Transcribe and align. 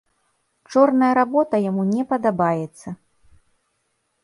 Чорная 0.71 1.09
работа 1.19 1.55
яму 1.69 1.83
не 1.93 2.03
падабаецца. 2.15 2.87